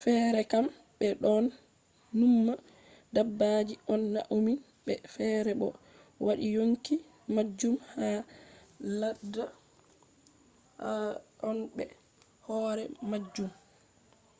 [0.03, 0.65] feere kam
[0.97, 1.45] ɓe ɗon
[2.19, 2.53] numma
[3.15, 4.53] dabbaji on maunini
[4.85, 5.67] ɓe; feere bo
[6.15, 6.95] ɓe waɗi yonki
[7.35, 8.07] majum ha
[8.99, 9.43] ladda
[11.47, 11.83] on be
[12.45, 13.51] hoore majum